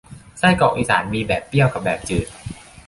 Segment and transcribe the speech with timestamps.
[0.39, 2.27] ไส้กรอกอีสานมีแบบเปรี้ยวกับแบบจืด